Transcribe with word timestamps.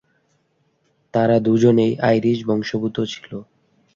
তারা 1.13 1.35
দুজনেই 1.39 1.93
আইরিশ 2.01 2.39
বংশোদ্ভূত 2.45 2.97
ছিলেন। 3.03 3.33